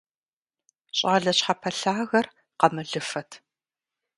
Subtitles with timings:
[0.97, 2.25] ЩӀалэ щхьэпэлъагэр
[2.59, 3.31] къамылыфэт.